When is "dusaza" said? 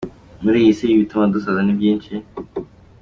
1.33-1.61